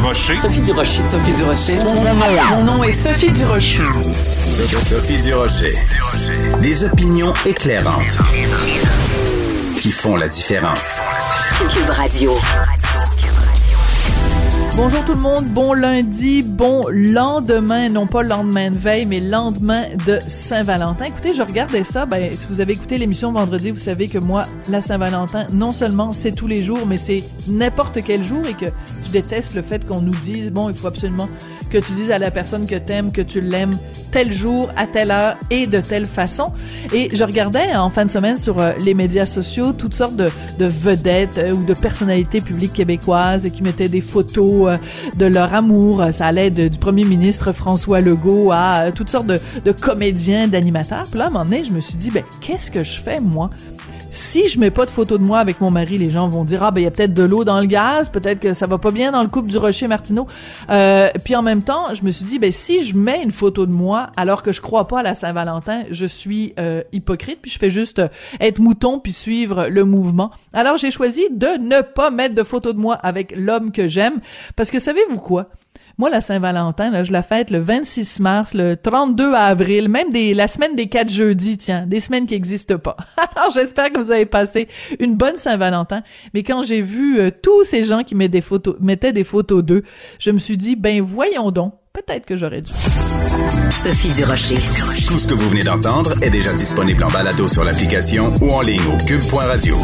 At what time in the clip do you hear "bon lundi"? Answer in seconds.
15.48-16.42